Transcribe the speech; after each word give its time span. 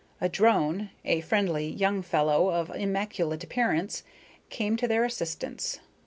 A 0.19 0.27
drone, 0.27 0.89
a 1.05 1.21
friendly 1.21 1.69
young 1.69 2.01
fellow 2.01 2.49
of 2.49 2.71
immaculate 2.71 3.43
appearance, 3.43 4.01
came 4.49 4.75
to 4.77 4.87
their 4.87 5.03
assistance. 5.05 5.77